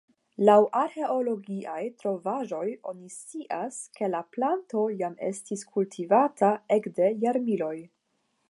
Laŭ 0.49 0.53
arĥeologiaj 0.83 1.81
trovaĵoj 2.03 2.63
oni 2.93 3.11
scias, 3.17 3.79
ke 3.99 4.11
la 4.15 4.23
planto 4.37 4.83
jam 5.03 5.21
estis 5.31 5.65
kultivata 5.75 6.55
ekde 6.79 7.13
jarmiloj. 7.27 7.75